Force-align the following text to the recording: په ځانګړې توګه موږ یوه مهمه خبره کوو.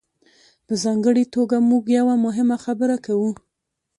په 0.65 0.73
ځانګړې 0.83 1.23
توګه 1.35 1.55
موږ 1.69 1.83
یوه 1.99 2.15
مهمه 2.25 2.57
خبره 2.65 2.95
کوو. 3.05 3.31